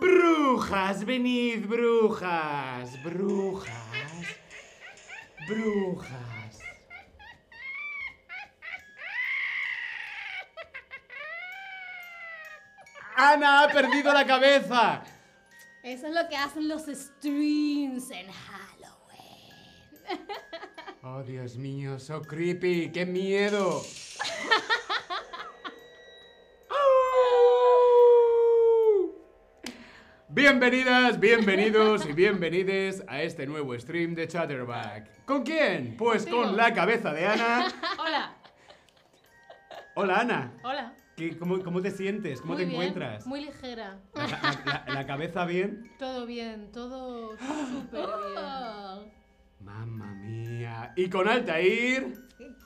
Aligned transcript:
Brujas, 0.00 1.02
venid, 1.04 1.66
brujas, 1.66 2.96
brujas, 3.02 3.81
brujas. 5.48 6.60
Ana 13.16 13.62
ha 13.62 13.68
perdido 13.68 14.12
la 14.12 14.26
cabeza. 14.26 15.02
Eso 15.82 16.06
es 16.06 16.14
lo 16.14 16.28
que 16.28 16.36
hacen 16.36 16.68
los 16.68 16.82
streams 16.86 18.10
en 18.10 18.30
Halloween. 18.30 18.72
Oh, 21.02 21.22
Dios 21.22 21.56
mío, 21.56 21.98
so 21.98 22.22
creepy, 22.22 22.90
qué 22.92 23.04
miedo. 23.04 23.82
Bienvenidas, 30.34 31.20
bienvenidos 31.20 32.06
y 32.06 32.12
bienvenides 32.12 33.04
a 33.06 33.20
este 33.22 33.46
nuevo 33.46 33.78
stream 33.78 34.14
de 34.14 34.26
Chatterback. 34.28 35.24
¿Con 35.26 35.42
quién? 35.42 35.96
Pues 35.98 36.26
con 36.26 36.56
la 36.56 36.72
cabeza 36.72 37.12
de 37.12 37.26
Ana. 37.26 37.66
Hola. 37.98 38.34
Hola 39.94 40.20
Ana, 40.20 40.52
Hola. 40.64 40.94
¿Qué- 41.16 41.36
cómo, 41.36 41.62
cómo 41.62 41.82
te 41.82 41.90
sientes? 41.90 42.40
¿Cómo 42.40 42.54
Muy 42.54 42.62
te 42.62 42.68
bien, 42.70 42.80
encuentras? 42.80 43.26
Muy 43.26 43.42
ligera. 43.44 43.98
La, 44.14 44.26
la- 44.26 44.62
la- 44.86 44.94
la 44.94 45.06
cabeza 45.06 45.44
bien? 45.44 45.92
Todo 45.98 46.24
bien, 46.24 46.72
todo 46.72 47.36
súper 47.36 48.00
bien. 48.00 49.12
Mamma 49.60 50.14
mía. 50.14 50.94
Y 50.96 51.10
con 51.10 51.28
Altair, 51.28 52.14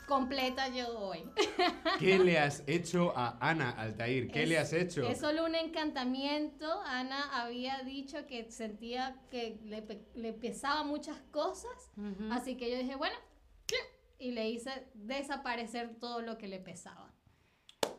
Completa 0.07 0.69
yo 0.69 0.99
hoy. 0.99 1.25
¿qué 1.99 2.19
le 2.19 2.39
has 2.39 2.63
hecho 2.67 3.13
a 3.17 3.37
Ana 3.41 3.71
Altair? 3.71 4.29
¿Qué 4.31 4.43
Es- 4.45 4.49
le 4.49 4.59
has 4.59 4.73
hecho? 4.73 5.09
Es 5.09 5.19
solo 5.21 5.45
un 5.45 5.55
encantamiento. 5.55 6.81
Ana 6.83 7.43
había 7.43 7.79
dicho 7.83 8.27
que 8.27 8.51
sentía 8.51 9.17
que 9.31 9.59
le 10.15 10.33
pesaba 10.33 10.85
muchas 10.85 11.21
cosas. 11.31 11.93
Así 12.31 12.57
que 12.57 12.71
yo 12.71 12.79
dije, 12.79 12.97
bueno, 12.97 13.17
y 14.19 14.31
le 14.33 14.49
hice 14.49 14.71
desaparecer 14.95 15.97
todo 16.01 16.23
lo 16.23 16.39
que 16.39 16.49
le 16.49 16.59
pesaba. 16.61 17.13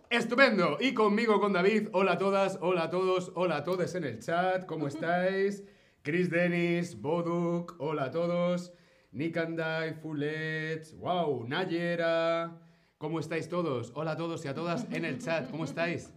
Estupendo. 0.09 0.77
Y 0.79 0.93
conmigo, 0.93 1.39
con 1.39 1.53
David. 1.53 1.89
Hola 1.91 2.13
a 2.13 2.17
todas, 2.17 2.57
hola 2.61 2.83
a 2.85 2.89
todos, 2.89 3.31
hola 3.35 3.57
a 3.57 3.63
todos 3.63 3.93
en 3.95 4.05
el 4.05 4.19
chat. 4.19 4.65
¿Cómo 4.65 4.87
estáis? 4.87 5.63
Chris 6.01 6.29
Dennis, 6.29 6.99
Boduk, 7.01 7.75
hola 7.79 8.05
a 8.05 8.11
todos. 8.11 8.71
Nikandai, 9.11 9.93
Fullet, 9.95 10.83
wow, 10.97 11.45
Nayera. 11.47 12.59
¿Cómo 12.97 13.19
estáis 13.19 13.47
todos? 13.47 13.91
Hola 13.95 14.11
a 14.11 14.17
todos 14.17 14.43
y 14.45 14.47
a 14.47 14.53
todas 14.53 14.85
en 14.91 15.05
el 15.05 15.19
chat. 15.19 15.49
¿Cómo 15.49 15.63
estáis? 15.65 16.11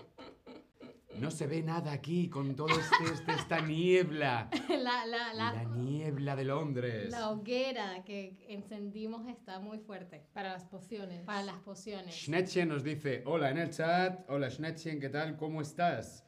No 1.18 1.30
se 1.30 1.46
ve 1.46 1.62
nada 1.62 1.92
aquí 1.92 2.30
con 2.30 2.56
todo 2.56 2.68
este, 2.68 3.12
este- 3.12 3.32
esta 3.32 3.60
niebla. 3.60 4.48
la, 4.68 5.04
la, 5.06 5.34
la, 5.34 5.52
La 5.52 5.64
niebla 5.64 6.34
de 6.34 6.44
Londres. 6.44 7.10
la 7.10 7.30
hoguera 7.30 8.02
que 8.04 8.38
encendimos 8.48 9.28
está 9.28 9.60
muy 9.60 9.78
fuerte 9.78 10.24
Para 10.32 10.52
las 10.54 10.64
pociones. 10.64 11.22
para 11.26 11.42
las 11.42 11.58
pociones. 11.58 12.14
Schnettchen 12.14 12.68
nos 12.68 12.82
dice, 12.82 13.22
hola 13.26 13.50
en 13.50 13.58
el 13.58 13.70
chat, 13.70 14.24
hola 14.30 14.48
Schnettchen, 14.50 14.98
¿qué 14.98 15.10
tal? 15.10 15.36
¿Cómo 15.36 15.60
estás? 15.60 16.24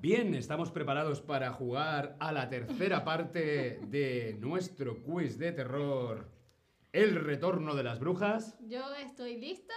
Bien, 0.00 0.34
estamos 0.34 0.70
preparados 0.70 1.20
para 1.20 1.52
jugar 1.52 2.16
a 2.20 2.30
la 2.32 2.48
tercera 2.48 3.04
parte 3.04 3.80
de 3.88 4.36
nuestro 4.38 5.02
quiz 5.02 5.38
de 5.38 5.52
terror, 5.52 6.30
El 6.92 7.14
retorno 7.16 7.74
de 7.74 7.82
las 7.82 7.98
brujas. 7.98 8.58
Yo 8.60 8.94
estoy 8.94 9.38
lista. 9.38 9.74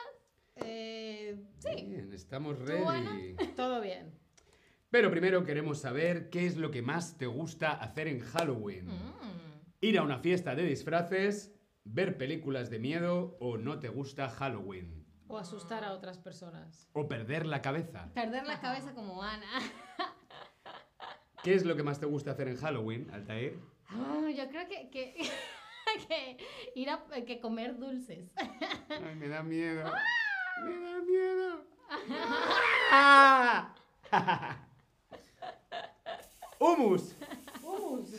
Eh, 0.55 1.37
sí. 1.57 1.85
Bien, 1.87 2.11
estamos 2.13 2.59
Ana? 2.61 2.67
ready. 2.67 3.35
Todo 3.55 3.81
bien. 3.81 4.13
Pero 4.89 5.09
primero 5.11 5.43
queremos 5.43 5.79
saber 5.79 6.29
qué 6.29 6.45
es 6.45 6.57
lo 6.57 6.71
que 6.71 6.81
más 6.81 7.17
te 7.17 7.25
gusta 7.25 7.71
hacer 7.71 8.07
en 8.07 8.19
Halloween. 8.19 8.87
Mm. 8.87 9.13
Ir 9.81 9.97
a 9.97 10.03
una 10.03 10.19
fiesta 10.19 10.55
de 10.55 10.63
disfraces, 10.63 11.53
ver 11.85 12.17
películas 12.17 12.69
de 12.69 12.79
miedo 12.79 13.37
o 13.39 13.57
no 13.57 13.79
te 13.79 13.89
gusta 13.89 14.29
Halloween. 14.29 15.05
O 15.29 15.37
asustar 15.37 15.83
a 15.83 15.93
otras 15.93 16.17
personas. 16.17 16.89
O 16.93 17.07
perder 17.07 17.45
la 17.45 17.61
cabeza. 17.61 18.09
Perder 18.15 18.47
la 18.47 18.59
cabeza 18.59 18.95
como 18.95 19.21
Ana. 19.21 19.45
¿Qué 21.43 21.53
es 21.53 21.65
lo 21.65 21.75
que 21.75 21.83
más 21.83 21.99
te 21.99 22.07
gusta 22.07 22.31
hacer 22.31 22.47
en 22.47 22.57
Halloween, 22.57 23.11
Altair? 23.11 23.59
Ah, 23.89 24.27
yo 24.35 24.49
creo 24.49 24.67
que, 24.67 24.89
que, 24.89 25.15
que 26.07 26.37
ir 26.73 26.89
a 26.89 27.05
que 27.27 27.39
comer 27.39 27.77
dulces. 27.77 28.31
Ay, 28.89 29.15
me 29.15 29.27
da 29.27 29.43
miedo. 29.43 29.91
Me 30.63 30.79
da 30.79 30.99
miedo. 30.99 31.63
¡Ah! 32.91 33.75
¡Humus! 36.59 37.15
¡Humus! 37.61 38.09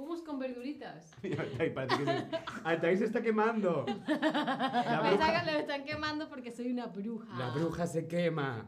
¡Humus 0.00 0.22
con 0.22 0.38
verduritas! 0.38 1.12
Altair, 1.22 1.74
parece 1.74 1.98
que 1.98 2.04
se... 2.04 2.26
Altair 2.64 2.98
se 2.98 3.04
está 3.04 3.20
quemando. 3.22 3.84
La 4.08 5.00
Me 5.02 5.10
bruja, 5.10 5.26
están, 5.28 5.46
me 5.46 5.58
están 5.60 5.84
quemando 5.84 6.28
porque 6.28 6.50
soy 6.50 6.70
una 6.72 6.86
bruja. 6.86 7.36
la 7.38 7.50
bruja 7.50 7.86
se 7.86 8.06
quema. 8.06 8.66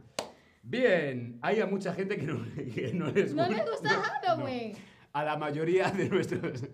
Bien, 0.63 1.39
hay 1.43 1.61
a 1.61 1.67
mucha 1.67 1.93
gente 1.95 2.17
que 2.17 2.27
no, 2.27 2.45
que 2.75 2.93
no 2.95 3.07
les 3.11 3.35
¿No 3.35 3.45
gusta. 3.47 3.57
les 3.63 3.71
gusta 3.71 3.93
no, 3.93 4.03
Halloween? 4.03 4.73
no. 4.73 4.79
A 5.15 5.25
la 5.25 5.37
mayoría 5.37 5.91
de 5.91 6.09
nuestros. 6.09 6.65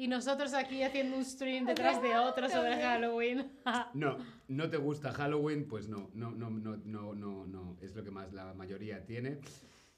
Y 0.00 0.06
nosotros 0.06 0.54
aquí 0.54 0.84
haciendo 0.84 1.16
un 1.16 1.24
stream 1.24 1.66
detrás 1.66 2.00
de 2.00 2.16
otro 2.16 2.48
sobre 2.48 2.80
Halloween. 2.80 3.50
No, 3.94 4.16
no 4.46 4.70
te 4.70 4.76
gusta 4.76 5.10
Halloween, 5.12 5.66
pues 5.66 5.88
no, 5.88 6.08
no, 6.14 6.30
no, 6.30 6.50
no, 6.50 6.76
no, 6.76 7.14
no, 7.14 7.46
no. 7.48 7.76
Es 7.82 7.96
lo 7.96 8.04
que 8.04 8.12
más 8.12 8.32
la 8.32 8.54
mayoría 8.54 9.04
tiene. 9.04 9.40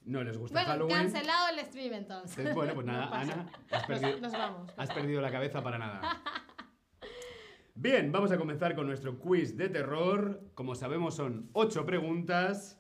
No 0.05 0.22
les 0.25 0.37
gusta 0.38 0.55
Bueno, 0.59 0.71
Halloween. 0.71 0.97
cancelado 0.97 1.49
el 1.56 1.65
stream 1.66 1.93
entonces. 1.94 2.55
Bueno, 2.55 2.75
pues 2.75 2.87
nada, 2.87 3.11
Ana, 3.21 3.47
has 3.71 3.87
perdido, 3.87 4.21
Nos 4.21 4.33
vamos. 4.33 4.72
has 4.77 4.91
perdido 4.93 5.21
la 5.21 5.31
cabeza 5.31 5.62
para 5.62 5.78
nada. 5.78 6.22
Bien, 7.75 8.11
vamos 8.12 8.31
a 8.33 8.37
comenzar 8.38 8.75
con 8.75 8.87
nuestro 8.87 9.19
quiz 9.19 9.56
de 9.56 9.69
terror. 9.69 10.43
Como 10.55 10.75
sabemos, 10.75 11.15
son 11.15 11.49
ocho 11.53 11.87
preguntas. 11.87 12.77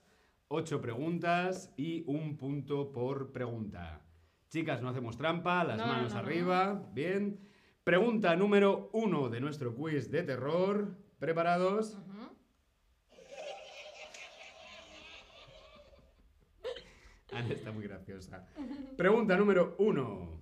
Ocho 0.48 0.80
preguntas 0.80 1.72
y 1.76 2.02
un 2.06 2.36
punto 2.36 2.90
por 2.92 3.30
pregunta. 3.32 4.02
Chicas, 4.48 4.82
no 4.82 4.88
hacemos 4.88 5.16
trampa, 5.16 5.62
las 5.62 5.78
No, 5.78 5.86
manos 5.86 6.12
no, 6.12 6.20
no. 6.20 6.26
arriba. 6.26 6.82
Bien. 6.92 7.38
Pregunta 7.84 8.34
número 8.34 8.90
uno 8.92 9.28
de 9.28 9.40
nuestro 9.40 9.74
quiz 9.74 10.10
de 10.10 10.22
terror. 10.24 10.98
¿Preparados? 11.20 11.98
está 17.50 17.72
muy 17.72 17.84
graciosa. 17.84 18.46
Pregunta 18.96 19.36
número 19.36 19.76
uno. 19.78 20.40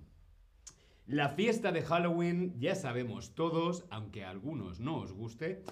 La 1.07 1.29
fiesta 1.29 1.71
de 1.71 1.81
Halloween, 1.81 2.53
ya 2.59 2.75
sabemos 2.75 3.33
todos, 3.33 3.85
aunque 3.89 4.23
a 4.23 4.29
algunos 4.29 4.79
no 4.79 4.97
os 4.97 5.11
guste, 5.11 5.63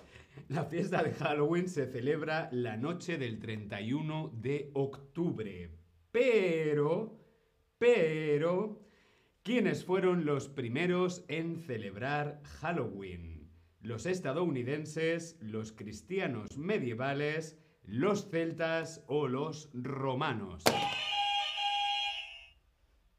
la 0.47 0.65
fiesta 0.65 1.03
de 1.03 1.13
Halloween 1.13 1.69
se 1.69 1.85
celebra 1.85 2.49
la 2.51 2.75
noche 2.75 3.17
del 3.17 3.39
31 3.39 4.31
de 4.33 4.71
octubre. 4.73 5.69
Pero, 6.11 7.19
pero, 7.77 8.81
¿quiénes 9.44 9.85
fueron 9.85 10.25
los 10.25 10.47
primeros 10.47 11.23
en 11.27 11.57
celebrar 11.57 12.41
Halloween? 12.44 13.51
Los 13.81 14.07
estadounidenses, 14.07 15.38
los 15.39 15.71
cristianos 15.71 16.57
medievales, 16.57 17.59
los 17.83 18.30
celtas 18.30 19.03
o 19.07 19.27
los 19.27 19.69
romanos. 19.73 20.63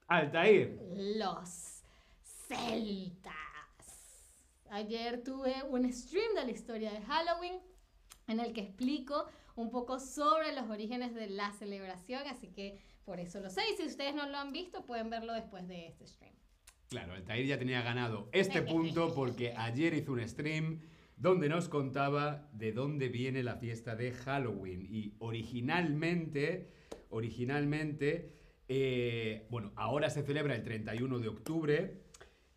Altair. 0.08 0.80
Los 0.96 1.82
celtas. 2.48 3.34
Ayer 4.70 5.22
tuve 5.22 5.54
un 5.68 5.92
stream 5.92 6.34
de 6.34 6.44
la 6.46 6.50
historia 6.50 6.90
de 6.92 7.02
Halloween 7.02 7.60
en 8.26 8.40
el 8.40 8.54
que 8.54 8.62
explico 8.62 9.26
un 9.54 9.70
poco 9.70 10.00
sobre 10.00 10.54
los 10.54 10.70
orígenes 10.70 11.14
de 11.14 11.28
la 11.28 11.52
celebración, 11.52 12.26
así 12.26 12.48
que 12.48 12.78
por 13.04 13.20
eso 13.20 13.40
lo 13.40 13.50
sé. 13.50 13.60
Y 13.70 13.76
si 13.76 13.86
ustedes 13.86 14.14
no 14.14 14.26
lo 14.26 14.38
han 14.38 14.50
visto, 14.50 14.86
pueden 14.86 15.10
verlo 15.10 15.34
después 15.34 15.68
de 15.68 15.88
este 15.88 16.06
stream. 16.06 16.34
Claro, 16.88 17.12
Altair 17.12 17.44
ya 17.44 17.58
tenía 17.58 17.82
ganado 17.82 18.30
este 18.32 18.62
punto 18.62 19.14
porque 19.14 19.52
ayer 19.58 19.92
hizo 19.92 20.12
un 20.12 20.26
stream 20.26 20.80
donde 21.18 21.50
nos 21.50 21.68
contaba 21.68 22.48
de 22.52 22.72
dónde 22.72 23.10
viene 23.10 23.42
la 23.42 23.56
fiesta 23.56 23.94
de 23.94 24.12
Halloween. 24.12 24.86
Y 24.88 25.16
originalmente, 25.18 26.72
originalmente, 27.10 28.38
Eh, 28.68 29.46
bueno, 29.50 29.72
ahora 29.76 30.10
se 30.10 30.22
celebra 30.22 30.54
el 30.54 30.62
31 30.62 31.18
de 31.18 31.28
octubre. 31.28 32.02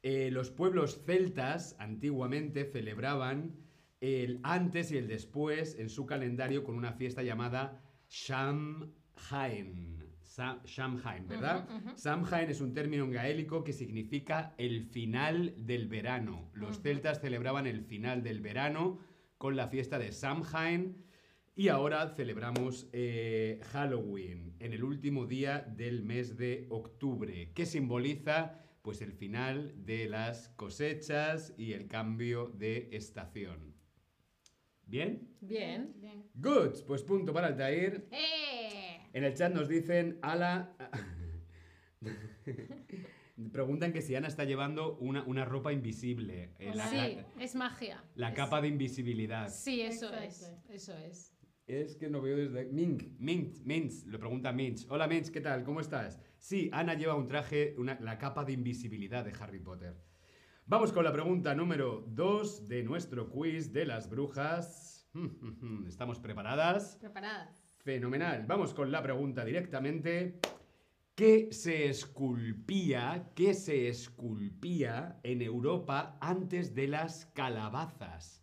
Eh, 0.04 0.30
los 0.32 0.50
pueblos 0.52 1.04
celtas 1.06 1.76
antiguamente 1.80 2.66
celebraban 2.66 3.56
el 4.02 4.40
antes 4.44 4.92
y 4.92 4.98
el 4.98 5.08
después 5.08 5.78
en 5.80 5.90
su 5.90 6.06
calendario 6.06 6.64
con 6.64 6.76
una 6.76 6.94
fiesta 6.94 7.22
llamada 7.24 7.82
Samhain. 8.08 10.00
Sa- 10.24 10.62
Samhain, 10.66 11.28
¿verdad? 11.28 11.68
Samhain 11.96 12.50
es 12.50 12.62
un 12.62 12.74
término 12.74 13.08
gaélico 13.10 13.64
que 13.64 13.74
significa 13.74 14.56
el 14.58 14.86
final 14.86 15.54
del 15.58 15.88
verano. 15.88 16.50
Los 16.54 16.82
celtas 16.82 17.20
celebraban 17.20 17.68
el 17.68 17.82
final 17.84 18.24
del 18.24 18.40
verano 18.42 19.00
con 19.38 19.56
la 19.56 19.68
fiesta 19.68 20.00
de 20.00 20.12
Samhain 20.12 21.04
y 21.62 21.70
ahora 21.70 22.08
celebramos 22.16 22.88
eh, 22.92 23.60
Halloween 23.72 24.56
en 24.60 24.74
el 24.74 24.84
último 24.84 25.28
día 25.28 25.60
del 25.60 26.02
mes 26.02 26.36
de 26.36 26.66
octubre, 26.72 27.52
que 27.54 27.68
simboliza 27.68 28.58
pues 28.82 29.00
el 29.04 29.12
final 29.14 29.72
de 29.86 30.10
las 30.10 30.50
cosechas 30.50 31.54
y 31.60 31.74
el 31.74 31.88
cambio 31.88 32.48
de 32.58 32.90
estación. 32.94 33.76
¿Bien? 34.88 35.36
Bien. 35.40 35.94
Bien. 35.98 36.26
Good, 36.34 36.82
pues 36.88 37.04
punto 37.04 37.32
para 37.32 37.46
Altair. 37.48 38.08
¡Eh! 38.12 38.98
En 39.14 39.24
el 39.24 39.36
chat 39.36 39.54
nos 39.54 39.68
dicen, 39.70 40.18
Ala... 40.24 40.76
Preguntan 43.52 43.94
que 43.94 44.02
si 44.02 44.16
Ana 44.16 44.28
está 44.28 44.46
llevando 44.46 44.98
una, 44.98 45.24
una 45.26 45.46
ropa 45.46 45.72
invisible. 45.72 46.54
eh, 46.58 46.72
la, 46.74 46.88
Sí, 46.88 46.96
la- 46.96 47.44
es 47.44 47.54
magia. 47.56 48.04
la 48.16 48.30
Es- 48.30 48.36
capa 48.36 48.62
de 48.62 48.68
invisibilidad. 48.68 49.48
Sí, 49.50 49.82
eso 49.82 50.12
es. 50.16 50.52
Eso 50.70 50.98
es. 50.98 51.31
Es 51.72 51.96
que 51.96 52.10
no 52.10 52.22
veo 52.22 52.36
desde... 52.36 52.66
Mink, 52.66 53.18
Mint, 53.18 53.60
Minch, 53.64 54.04
lo 54.08 54.20
pregunta 54.20 54.52
Minch. 54.52 54.86
Hola 54.90 55.08
Minch, 55.08 55.30
¿qué 55.32 55.40
tal? 55.40 55.64
¿Cómo 55.64 55.80
estás? 55.80 56.20
Sí, 56.38 56.70
Ana 56.74 56.96
lleva 56.96 57.16
un 57.16 57.28
traje, 57.28 57.76
una- 57.78 57.98
la 58.02 58.18
capa 58.18 58.44
de 58.44 58.52
invisibilidad 58.52 59.24
de 59.24 59.32
Harry 59.40 59.60
Potter. 59.60 59.96
Vamos 60.66 60.92
con 60.92 61.06
la 61.06 61.14
pregunta 61.14 61.56
número 61.56 62.04
2 62.10 62.68
de 62.68 62.84
nuestro 62.84 63.30
quiz 63.30 63.72
de 63.72 63.86
las 63.86 64.10
brujas. 64.10 65.10
¿Estamos 65.88 66.20
preparadas? 66.20 66.98
Preparadas. 67.00 67.66
Fenomenal. 67.86 68.44
Vamos 68.48 68.74
con 68.74 68.92
la 68.92 69.02
pregunta 69.02 69.46
directamente. 69.46 70.42
¿Qué 71.16 71.54
se 71.54 71.88
esculpía, 71.88 73.32
qué 73.34 73.54
se 73.54 73.88
esculpía 73.88 75.22
en 75.24 75.42
Europa 75.42 76.18
antes 76.20 76.76
de 76.76 76.90
las 76.90 77.28
calabazas? 77.28 78.41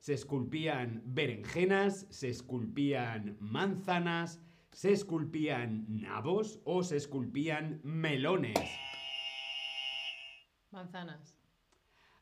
Se 0.00 0.14
esculpían 0.14 1.02
berenjenas, 1.04 2.06
se 2.08 2.30
esculpían 2.30 3.36
manzanas, 3.38 4.40
se 4.72 4.92
esculpían 4.92 5.84
nabos 5.88 6.58
o 6.64 6.82
se 6.82 6.96
esculpían 6.96 7.80
melones. 7.84 8.58
Manzanas. 10.70 11.36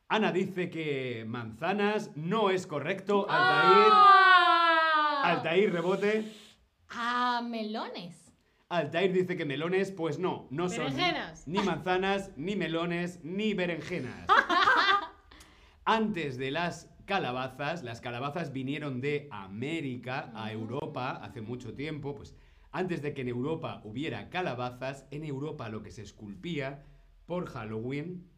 Ana 0.09 0.31
dice 0.31 0.69
que 0.69 1.23
manzanas 1.27 2.11
no 2.17 2.49
es 2.49 2.65
correcto. 2.67 3.27
Altair, 3.29 3.91
¡Ah! 3.93 5.21
Altair 5.25 5.71
rebote. 5.71 6.25
Ah, 6.89 7.41
melones. 7.47 8.33
Altair 8.69 9.13
dice 9.13 9.37
que 9.37 9.45
melones, 9.45 9.91
pues 9.91 10.19
no, 10.19 10.47
no 10.51 10.67
son 10.69 10.93
Berenjenas. 10.95 11.47
ni 11.47 11.59
manzanas, 11.59 12.31
ni 12.35 12.55
melones, 12.55 13.23
ni 13.23 13.53
berenjenas. 13.53 14.27
Antes 15.85 16.37
de 16.37 16.51
las 16.51 16.88
calabazas, 17.13 17.81
las 17.81 18.01
calabazas 18.01 18.53
vinieron 18.53 19.01
de 19.01 19.27
América 19.31 20.31
a 20.35 20.51
Europa 20.51 21.09
hace 21.23 21.41
mucho 21.41 21.73
tiempo, 21.73 22.13
pues 22.13 22.35
antes 22.71 23.01
de 23.01 23.15
que 23.15 23.21
en 23.21 23.29
Europa 23.29 23.81
hubiera 23.83 24.29
calabazas, 24.29 25.07
en 25.09 25.23
Europa 25.23 25.69
lo 25.69 25.81
que 25.81 25.89
se 25.89 26.03
esculpía 26.03 26.85
por 27.25 27.47
Halloween 27.47 28.29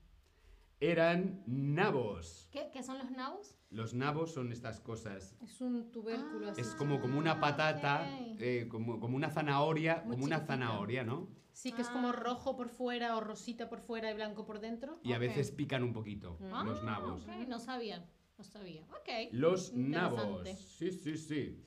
eran 0.79 1.43
nabos. 1.47 2.47
¿Qué, 2.49 2.69
qué 2.71 2.81
son 2.81 2.97
los 2.97 3.11
nabos? 3.11 3.57
Los 3.71 3.93
nabos 3.93 4.33
son 4.33 4.53
estas 4.53 4.79
cosas 4.79 5.35
Es 5.41 5.59
un 5.59 5.91
tubérculo 5.91 6.47
Ah. 6.47 6.51
así. 6.51 6.61
es 6.61 6.73
como, 6.75 7.01
como 7.01 7.19
una 7.19 7.41
patata, 7.41 8.03
ok. 8.09 8.37
eh, 8.39 8.67
como, 8.69 9.01
como 9.01 9.17
una 9.17 9.29
zanahoria, 9.29 10.01
Muy 10.05 10.11
como 10.15 10.23
una 10.25 10.39
zanahoria, 10.39 11.03
¿no? 11.03 11.27
Sí, 11.51 11.73
que 11.73 11.81
es 11.81 11.89
como 11.89 12.13
rojo 12.13 12.55
por 12.55 12.69
fuera 12.69 13.17
o 13.17 13.19
rosita 13.19 13.67
por 13.67 13.81
fuera 13.81 14.09
y 14.09 14.13
blanco 14.13 14.45
por 14.45 14.61
dentro. 14.61 15.01
Y 15.03 15.11
a 15.11 15.17
veces 15.17 15.51
pican 15.51 15.83
un 15.83 15.91
poquito, 15.91 16.37
Ah, 16.53 16.63
los 16.65 16.81
nabos. 16.83 17.27
No 17.49 17.59
sabía. 17.59 18.07
No 18.41 18.47
sabía. 18.47 18.81
Ok. 18.89 19.29
Los 19.33 19.71
nabos. 19.73 20.49
Sí, 20.79 20.89
sí, 20.89 21.15
sí. 21.15 21.63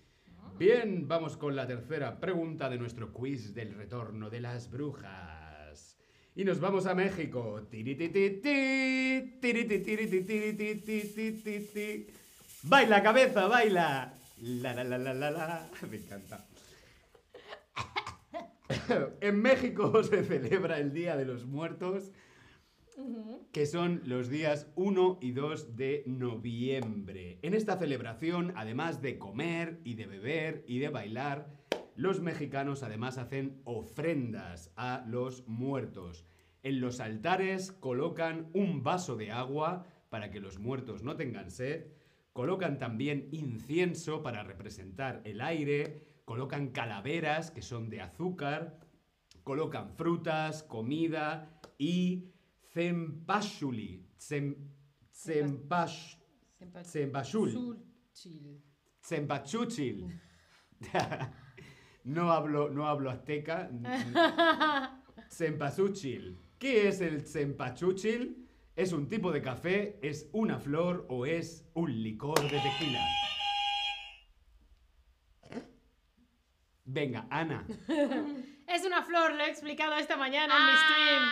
Bien, 0.58 1.06
vamos 1.06 1.36
con 1.36 1.54
la 1.54 1.68
tercera 1.68 2.18
pregunta 2.18 2.68
de 2.68 2.78
nuestro 2.78 3.12
quiz 3.12 3.54
del 3.54 3.74
retorno 3.74 4.28
de 4.28 4.40
las 4.40 4.68
brujas. 4.72 5.96
Y 6.34 6.42
nos 6.42 6.58
vamos 6.58 6.86
a 6.86 6.96
México. 6.96 7.60
Baila 12.64 13.02
cabeza, 13.04 13.46
baila. 13.46 14.18
La 14.38 14.74
la 14.74 14.82
la 14.82 14.98
la 14.98 15.14
la 15.14 15.30
la. 15.30 15.70
Me 15.88 15.96
encanta. 15.96 16.44
En 19.20 19.40
México 19.40 20.02
se 20.02 20.24
celebra 20.24 20.78
el 20.78 20.92
Día 20.92 21.16
de 21.16 21.24
los 21.24 21.46
Muertos 21.46 22.10
Que 23.52 23.66
son 23.66 24.02
los 24.04 24.28
días 24.28 24.68
1 24.76 25.18
y 25.20 25.32
2 25.32 25.76
de 25.76 26.04
noviembre. 26.06 27.38
En 27.42 27.54
esta 27.54 27.76
celebración, 27.76 28.52
además 28.56 29.02
de 29.02 29.18
comer 29.18 29.80
y 29.84 29.94
de 29.94 30.06
beber 30.06 30.64
y 30.66 30.78
de 30.78 30.88
bailar, 30.88 31.48
los 31.96 32.20
mexicanos 32.20 32.82
además 32.82 33.18
hacen 33.18 33.60
ofrendas 33.64 34.72
a 34.76 35.04
los 35.06 35.46
muertos. 35.46 36.24
En 36.62 36.80
los 36.80 37.00
altares 37.00 37.72
colocan 37.72 38.48
un 38.52 38.82
vaso 38.82 39.16
de 39.16 39.30
agua 39.30 39.86
para 40.08 40.30
que 40.30 40.40
los 40.40 40.58
muertos 40.58 41.02
no 41.02 41.16
tengan 41.16 41.50
sed, 41.50 41.86
colocan 42.32 42.78
también 42.78 43.28
incienso 43.32 44.22
para 44.22 44.42
representar 44.42 45.20
el 45.24 45.40
aire, 45.40 46.02
colocan 46.24 46.68
calaveras 46.68 47.50
que 47.50 47.62
son 47.62 47.90
de 47.90 48.00
azúcar, 48.00 48.78
colocan 49.44 49.90
frutas, 49.90 50.62
comida 50.62 51.60
y 51.78 52.33
Sempa- 55.12 56.84
Cempasúchil. 56.84 57.52
Sulchil. 57.52 58.62
Cempachúchil. 59.00 60.20
no, 62.04 62.32
hablo, 62.32 62.70
no 62.70 62.86
hablo 62.88 63.10
azteca. 63.10 63.70
Cempasúchil. 65.30 66.40
¿Qué 66.58 66.88
es 66.88 67.00
el 67.00 67.22
cempachúchil? 67.26 68.48
¿Es 68.74 68.92
un 68.92 69.08
tipo 69.08 69.30
de 69.30 69.40
café? 69.40 69.98
¿Es 70.02 70.28
una 70.32 70.58
flor 70.58 71.06
o 71.08 71.26
es 71.26 71.64
un 71.74 72.02
licor 72.02 72.40
de 72.42 72.58
tequila? 72.60 73.06
Venga, 76.84 77.26
Ana. 77.30 77.66
Es 78.66 78.84
una 78.84 79.02
flor, 79.02 79.34
lo 79.34 79.44
he 79.44 79.50
explicado 79.50 79.94
esta 79.96 80.16
mañana 80.16 80.54
en 80.56 80.64
mi 80.66 80.72
stream 80.72 81.22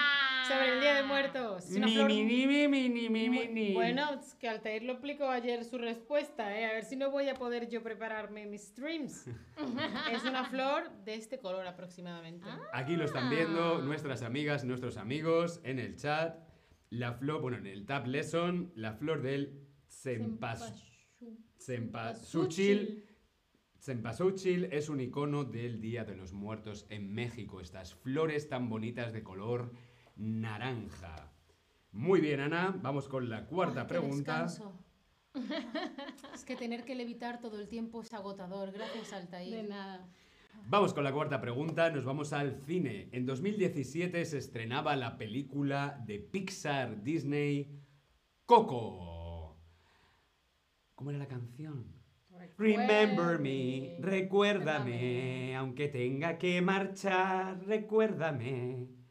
sobre 0.52 0.74
el 0.74 0.80
Día 0.80 0.94
de 0.94 1.02
Muertos. 1.02 1.70
Es 1.70 1.76
una 1.76 1.86
Mi, 1.86 1.94
flor 1.94 2.08
mi, 2.08 2.24
mi, 2.24 2.68
mi, 2.68 3.08
mi, 3.08 3.28
mi, 3.30 3.48
ni. 3.48 3.74
Bueno, 3.74 4.14
es 4.14 4.34
que 4.34 4.48
Altair 4.48 4.82
lo 4.82 4.92
explicó 4.92 5.28
ayer 5.28 5.64
su 5.64 5.78
respuesta, 5.78 6.58
¿eh? 6.58 6.66
A 6.66 6.72
ver 6.72 6.84
si 6.84 6.96
no 6.96 7.10
voy 7.10 7.28
a 7.28 7.34
poder 7.34 7.68
yo 7.68 7.82
prepararme 7.82 8.46
mis 8.46 8.62
streams. 8.62 9.26
es 10.12 10.24
una 10.24 10.44
flor 10.44 10.90
de 11.04 11.14
este 11.14 11.38
color 11.38 11.66
aproximadamente. 11.66 12.46
Aquí 12.72 12.96
lo 12.96 13.04
están 13.04 13.30
viendo 13.30 13.80
nuestras 13.82 14.22
amigas, 14.22 14.64
nuestros 14.64 14.96
amigos 14.96 15.60
en 15.64 15.78
el 15.78 15.96
chat. 15.96 16.38
La 16.90 17.14
flor, 17.14 17.40
bueno, 17.40 17.56
en 17.56 17.66
el 17.66 17.86
Tab 17.86 18.06
Lesson, 18.06 18.70
la 18.74 18.92
flor 18.92 19.22
del 19.22 19.66
cempas, 19.88 20.74
cempasúchil. 21.58 23.06
Cempasúchil 23.80 24.66
es 24.66 24.88
un 24.88 25.00
icono 25.00 25.44
del 25.44 25.80
Día 25.80 26.04
de 26.04 26.14
los 26.14 26.32
Muertos 26.32 26.86
en 26.88 27.12
México. 27.12 27.60
Estas 27.60 27.94
flores 27.94 28.48
tan 28.48 28.68
bonitas 28.68 29.12
de 29.12 29.24
color 29.24 29.72
naranja. 30.22 31.32
Muy 31.90 32.20
bien, 32.20 32.40
Ana. 32.40 32.78
Vamos 32.80 33.08
con 33.08 33.28
la 33.28 33.46
cuarta 33.46 33.82
Ay, 33.82 33.86
pregunta. 33.88 34.46
es 36.34 36.44
que 36.44 36.56
tener 36.56 36.84
que 36.84 36.94
levitar 36.94 37.40
todo 37.40 37.58
el 37.58 37.68
tiempo 37.68 38.00
es 38.02 38.12
agotador. 38.14 38.72
Gracias, 38.72 39.12
Altair. 39.12 39.62
De 39.62 39.68
nada. 39.68 40.08
Vamos 40.68 40.94
con 40.94 41.02
la 41.02 41.12
cuarta 41.12 41.40
pregunta, 41.40 41.90
nos 41.90 42.04
vamos 42.04 42.32
al 42.32 42.54
cine. 42.54 43.08
En 43.12 43.26
2017 43.26 44.24
se 44.24 44.38
estrenaba 44.38 44.94
la 44.96 45.18
película 45.18 46.00
de 46.06 46.18
Pixar 46.18 47.02
Disney 47.02 47.80
Coco. 48.46 49.58
¿Cómo 50.94 51.10
era 51.10 51.18
la 51.18 51.26
canción? 51.26 52.00
Remember 52.58 53.38
me, 53.38 53.96
recuérdame, 54.00 55.56
aunque 55.56 55.88
tenga 55.88 56.38
que 56.38 56.60
marchar, 56.62 57.64
recuérdame. 57.66 59.01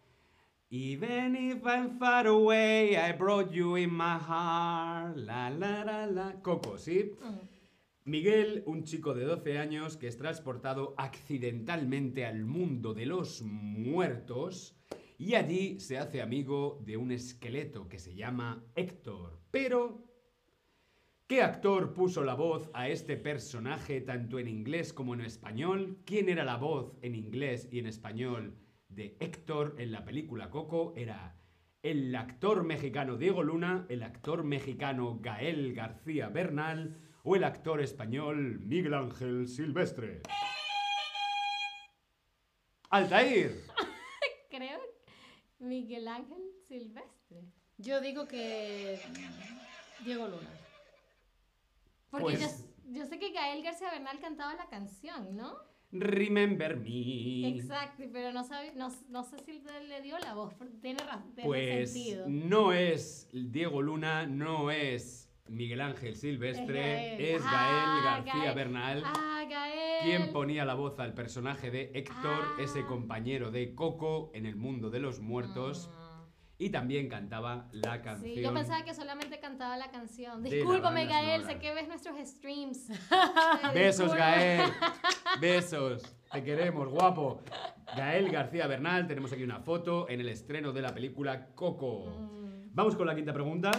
Even 0.73 1.35
if 1.35 1.65
I'm 1.65 1.99
far 1.99 2.25
away, 2.27 2.95
I 2.95 3.11
brought 3.11 3.51
you 3.51 3.75
in 3.75 3.93
my 3.93 4.17
heart. 4.17 5.17
La 5.17 5.49
la 5.49 5.83
la 5.83 6.05
la. 6.05 6.41
Coco, 6.41 6.77
¿sí? 6.77 7.11
Mm. 7.21 7.39
Miguel, 8.05 8.63
un 8.65 8.85
chico 8.85 9.13
de 9.13 9.25
12 9.25 9.57
años 9.57 9.97
que 9.97 10.07
es 10.07 10.15
transportado 10.15 10.95
accidentalmente 10.97 12.25
al 12.25 12.45
mundo 12.45 12.93
de 12.93 13.05
los 13.05 13.41
muertos 13.41 14.77
y 15.17 15.35
allí 15.35 15.81
se 15.81 15.97
hace 15.97 16.21
amigo 16.21 16.81
de 16.85 16.95
un 16.95 17.11
esqueleto 17.11 17.89
que 17.89 17.99
se 17.99 18.15
llama 18.15 18.63
Héctor. 18.73 19.41
Pero, 19.51 20.05
¿qué 21.27 21.41
actor 21.41 21.93
puso 21.93 22.23
la 22.23 22.35
voz 22.35 22.69
a 22.73 22.87
este 22.87 23.17
personaje 23.17 23.99
tanto 23.99 24.39
en 24.39 24.47
inglés 24.47 24.93
como 24.93 25.15
en 25.15 25.21
español? 25.21 25.97
¿Quién 26.05 26.29
era 26.29 26.45
la 26.45 26.55
voz 26.55 26.95
en 27.01 27.15
inglés 27.15 27.67
y 27.73 27.79
en 27.79 27.87
español 27.87 28.60
de 28.95 29.17
Héctor 29.19 29.75
en 29.77 29.91
la 29.91 30.03
película 30.05 30.49
Coco? 30.49 30.93
Era 30.95 31.35
el 31.83 32.15
actor 32.15 32.63
mexicano 32.63 33.17
Diego 33.17 33.43
Luna, 33.43 33.85
el 33.89 34.03
actor 34.03 34.43
mexicano 34.43 35.19
Gael 35.21 35.73
García 35.73 36.29
Bernal 36.29 36.97
o 37.23 37.35
el 37.35 37.43
actor 37.43 37.81
español 37.81 38.59
Miguel 38.59 38.93
Ángel 38.93 39.47
Silvestre. 39.47 40.21
Altair. 42.89 43.63
Creo 44.49 44.79
Miguel 45.59 46.07
Ángel 46.07 46.41
Silvestre. 46.67 47.45
Yo 47.77 48.01
digo 48.01 48.27
que 48.27 48.99
Diego 50.03 50.27
Luna. 50.27 50.49
Porque 52.09 52.23
Pues- 52.25 52.39
yo, 52.85 52.91
yo 52.99 53.05
sé 53.05 53.17
que 53.17 53.31
Gael 53.31 53.63
García 53.63 53.91
Bernal 53.91 54.19
cantaba 54.19 54.53
la 54.55 54.67
canción, 54.67 55.35
¿no? 55.35 55.55
Remember 55.91 56.77
me. 56.77 57.47
Exacto, 57.49 58.03
pero 58.13 58.31
no, 58.31 58.43
sabe, 58.43 58.71
no, 58.75 58.89
no 59.09 59.23
sé 59.23 59.37
si 59.39 59.59
le- 59.59 59.87
le 59.87 60.01
dio 60.01 60.17
la 60.19 60.33
voz, 60.33 60.53
tiene, 60.81 60.99
tiene 61.35 61.43
Pues 61.47 61.91
sentido. 61.91 62.25
no 62.29 62.71
es 62.71 63.29
Diego 63.33 63.81
Luna, 63.81 64.25
no 64.25 64.71
es 64.71 65.29
Miguel 65.49 65.81
Ángel 65.81 66.15
Silvestre, 66.15 67.15
Es 67.15 67.37
es 67.41 67.43
Gael. 67.43 67.51
Gael 67.51 67.53
Ah, 67.53 68.01
García 68.23 68.43
Gael. 68.45 68.55
Bernal. 68.55 69.03
Ah, 69.05 69.43
Gael. 69.49 70.03
quien 70.03 70.31
ponía 70.31 70.63
la 70.63 70.75
voz 70.75 70.97
al 70.99 71.13
personaje 71.13 71.69
de 71.71 71.91
Héctor, 71.93 72.45
Ah. 72.57 72.61
ese 72.61 72.85
compañero 72.85 73.51
de 73.51 73.75
Coco 73.75 74.31
en 74.33 74.45
el 74.45 74.55
mundo 74.55 74.89
de 74.91 74.99
los 75.01 75.19
muertos, 75.19 75.89
Ah. 75.93 76.23
y 76.57 76.69
también 76.69 77.09
cantaba 77.09 77.67
la 77.73 78.01
canción. 78.01 78.33
Sí, 78.35 78.41
yo 78.41 78.53
pensaba 78.53 78.85
que 78.85 78.93
solamente 78.93 79.39
cantaba 79.41 79.75
la 79.77 79.91
canción. 79.91 80.41
Discúlpame, 80.41 81.05
Gael, 81.05 81.43
sé 81.43 81.59
que 81.59 81.73
ves 81.73 81.87
nuestros 81.89 82.15
streams. 82.29 82.87
Besos. 83.73 84.13
Gael. 84.13 84.61
Besos. 85.39 86.17
Te 86.31 86.43
queremos, 86.43 86.89
guapo. 86.89 87.41
Gael 87.95 88.31
García 88.31 88.67
Bernal, 88.67 89.07
tenemos 89.07 89.31
aquí 89.31 89.43
una 89.43 89.59
foto 89.59 90.09
en 90.09 90.19
el 90.21 90.29
estreno 90.29 90.71
de 90.71 90.81
la 90.81 90.93
película 90.93 91.53
Coco. 91.55 92.05
Mm. 92.07 92.71
Vamos 92.73 92.95
con 92.95 93.07
la 93.07 93.15
quinta 93.15 93.33
pregunta. 93.33 93.71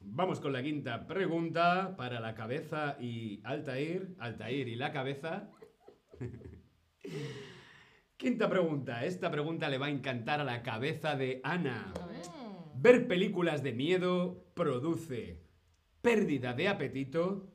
Vamos 0.00 0.40
con 0.40 0.52
la 0.52 0.62
quinta 0.62 1.06
pregunta 1.06 1.94
para 1.96 2.20
la 2.20 2.34
cabeza 2.34 2.96
y 2.98 3.40
Altair. 3.44 4.14
Altair 4.18 4.68
y 4.68 4.76
la 4.76 4.92
cabeza. 4.92 5.50
Quinta 8.16 8.48
pregunta. 8.48 9.04
Esta 9.04 9.30
pregunta 9.30 9.68
le 9.68 9.78
va 9.78 9.86
a 9.86 9.90
encantar 9.90 10.40
a 10.40 10.44
la 10.44 10.62
cabeza 10.62 11.16
de 11.16 11.40
Ana. 11.44 11.92
Mm. 11.94 12.82
Ver 12.82 13.06
películas 13.06 13.62
de 13.62 13.72
miedo 13.72 14.46
produce 14.54 15.42
pérdida 16.00 16.54
de 16.54 16.68
apetito, 16.68 17.49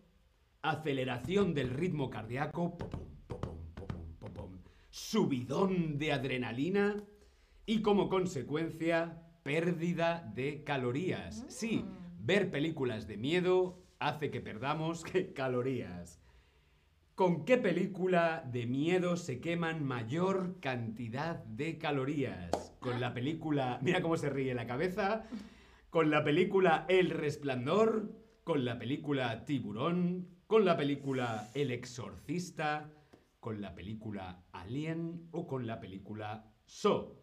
aceleración 0.70 1.54
del 1.54 1.70
ritmo 1.70 2.10
cardíaco, 2.10 2.78
subidón 4.90 5.98
de 5.98 6.12
adrenalina 6.12 7.04
y 7.66 7.82
como 7.82 8.10
consecuencia 8.10 9.22
pérdida 9.44 10.32
de 10.36 10.64
calorías. 10.64 11.46
Sí, 11.50 11.86
ver 12.20 12.50
películas 12.50 13.08
de 13.08 13.18
miedo 13.18 13.84
hace 14.00 14.32
que 14.32 14.42
perdamos 14.42 15.04
calorías. 15.36 16.22
¿Con 17.16 17.46
qué 17.46 17.58
película 17.58 18.44
de 18.52 18.66
miedo 18.66 19.16
se 19.16 19.40
queman 19.40 19.86
mayor 19.86 20.60
cantidad 20.60 21.44
de 21.46 21.78
calorías? 21.78 22.74
Con 22.80 23.00
la 23.00 23.14
película, 23.14 23.80
mira 23.82 24.02
cómo 24.02 24.18
se 24.18 24.30
ríe 24.30 24.54
la 24.54 24.68
cabeza, 24.68 25.24
con 25.90 26.10
la 26.10 26.26
película 26.26 26.86
El 26.90 27.10
Resplandor, 27.10 28.12
con 28.44 28.66
la 28.66 28.78
película 28.78 29.46
Tiburón, 29.46 30.35
con 30.48 30.66
la 30.66 30.78
película 30.78 31.50
El 31.54 31.72
Exorcista, 31.72 32.92
con 33.40 33.62
la 33.62 33.74
película 33.76 34.44
Alien 34.52 35.28
o 35.32 35.48
con 35.48 35.66
la 35.68 35.80
película 35.80 36.52
So. 36.66 37.22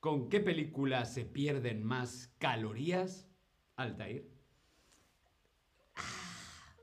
¿Con 0.00 0.28
qué 0.28 0.40
película 0.40 1.04
se 1.04 1.24
pierden 1.24 1.82
más 1.84 2.34
calorías? 2.38 3.28
Altair. 3.76 4.28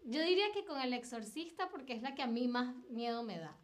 Yo 0.06 0.24
diría 0.24 0.46
que 0.54 0.66
con 0.66 0.80
El 0.82 0.94
Exorcista, 0.94 1.70
porque 1.70 1.94
es 1.94 2.02
la 2.02 2.16
que 2.16 2.24
a 2.24 2.28
mí 2.28 2.48
más 2.48 2.76
miedo 2.90 3.24
me 3.24 3.38
da. 3.38 3.60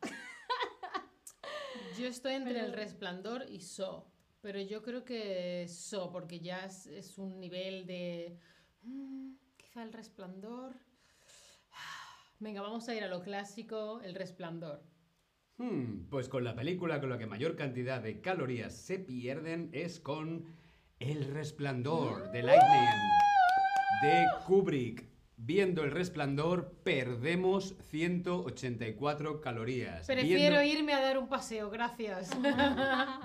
Yo 1.97 2.05
estoy 2.07 2.33
entre 2.33 2.53
Pero- 2.53 2.65
el 2.65 2.73
resplandor 2.73 3.45
y 3.49 3.61
So. 3.61 4.11
Pero 4.41 4.59
yo 4.61 4.83
creo 4.83 5.03
que 5.05 5.65
So, 5.67 6.11
porque 6.11 6.39
ya 6.39 6.65
es, 6.65 6.85
es 6.87 7.17
un 7.17 7.39
nivel 7.39 7.87
de. 7.87 8.37
Quizá 9.75 9.83
el 9.83 9.91
resplandor. 9.91 10.73
Venga, 12.39 12.61
vamos 12.61 12.87
a 12.87 12.95
ir 12.95 13.03
a 13.03 13.07
lo 13.07 13.21
clásico, 13.21 13.99
el 14.01 14.15
resplandor. 14.15 14.81
Hmm, 15.57 16.07
pues 16.09 16.29
con 16.29 16.45
la 16.45 16.55
película 16.55 17.01
con 17.01 17.09
la 17.09 17.17
que 17.17 17.25
mayor 17.25 17.57
cantidad 17.57 18.01
de 18.01 18.21
calorías 18.21 18.73
se 18.73 18.99
pierden 18.99 19.69
es 19.73 19.99
con 19.99 20.45
El 20.99 21.29
Resplandor 21.33 22.31
de 22.31 22.43
Lightning 22.43 22.87
de 24.01 24.25
Kubrick. 24.45 25.09
Viendo 25.37 25.83
El 25.83 25.91
Resplandor 25.91 26.71
perdemos 26.83 27.75
184 27.89 29.41
calorías. 29.41 30.07
Prefiero 30.07 30.59
viendo, 30.59 30.63
irme 30.63 30.93
a 30.93 31.01
dar 31.01 31.17
un 31.17 31.27
paseo, 31.27 31.69
gracias. 31.69 32.29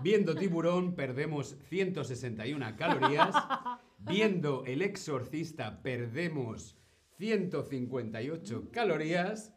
viendo 0.02 0.34
Tiburón 0.34 0.96
perdemos 0.96 1.56
161 1.68 2.76
calorías. 2.76 3.34
Viendo 4.02 4.64
El 4.64 4.80
Exorcista 4.82 5.82
perdemos 5.82 6.76
158 7.18 8.70
calorías. 8.72 9.54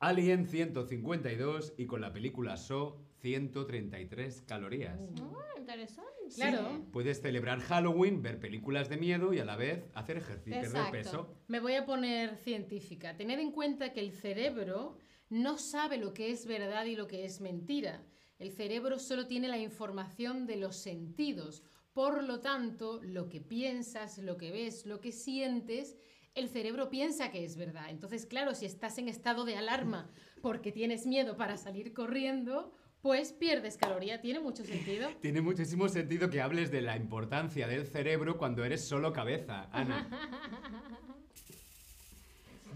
Alien 0.00 0.46
152 0.46 1.74
y 1.78 1.86
con 1.86 2.00
la 2.00 2.12
película 2.12 2.56
So 2.56 3.00
133 3.20 4.42
calorías. 4.42 4.98
Ah, 5.22 5.58
interesante. 5.58 6.10
Claro. 6.34 6.84
Puedes 6.92 7.22
celebrar 7.22 7.60
Halloween, 7.60 8.20
ver 8.20 8.38
películas 8.38 8.88
de 8.88 8.96
miedo 8.96 9.32
y 9.32 9.38
a 9.38 9.44
la 9.44 9.56
vez 9.56 9.84
hacer 9.94 10.16
ejercicio, 10.18 10.60
perder 10.60 10.76
Exacto. 10.76 10.92
peso. 10.92 11.34
Me 11.46 11.60
voy 11.60 11.74
a 11.74 11.86
poner 11.86 12.36
científica. 12.36 13.16
Tened 13.16 13.38
en 13.38 13.52
cuenta 13.52 13.92
que 13.92 14.00
el 14.00 14.12
cerebro 14.12 14.96
no 15.30 15.56
sabe 15.56 15.98
lo 15.98 16.12
que 16.12 16.30
es 16.30 16.46
verdad 16.46 16.84
y 16.84 16.96
lo 16.96 17.06
que 17.06 17.24
es 17.24 17.40
mentira. 17.40 18.04
El 18.38 18.50
cerebro 18.50 18.98
solo 18.98 19.26
tiene 19.26 19.48
la 19.48 19.58
información 19.58 20.46
de 20.46 20.56
los 20.56 20.76
sentidos. 20.76 21.62
Por 21.94 22.24
lo 22.24 22.40
tanto, 22.40 23.00
lo 23.02 23.28
que 23.28 23.40
piensas, 23.40 24.18
lo 24.18 24.36
que 24.36 24.50
ves, 24.50 24.84
lo 24.84 25.00
que 25.00 25.12
sientes, 25.12 25.96
el 26.34 26.48
cerebro 26.48 26.90
piensa 26.90 27.30
que 27.30 27.44
es 27.44 27.56
verdad. 27.56 27.88
Entonces, 27.88 28.26
claro, 28.26 28.54
si 28.54 28.66
estás 28.66 28.98
en 28.98 29.08
estado 29.08 29.44
de 29.44 29.56
alarma 29.56 30.10
porque 30.42 30.72
tienes 30.72 31.06
miedo 31.06 31.36
para 31.36 31.56
salir 31.56 31.94
corriendo, 31.94 32.72
pues 33.00 33.32
pierdes 33.32 33.76
caloría. 33.76 34.20
Tiene 34.20 34.40
mucho 34.40 34.64
sentido. 34.64 35.08
Tiene 35.20 35.40
muchísimo 35.40 35.88
sentido 35.88 36.28
que 36.30 36.40
hables 36.42 36.72
de 36.72 36.82
la 36.82 36.96
importancia 36.96 37.68
del 37.68 37.86
cerebro 37.86 38.38
cuando 38.38 38.64
eres 38.64 38.84
solo 38.84 39.12
cabeza, 39.12 39.68
Ana. 39.70 40.08